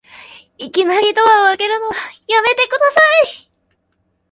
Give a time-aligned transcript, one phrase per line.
[0.57, 3.01] いきなりドア開けるのやめてくださ
[3.43, 3.51] い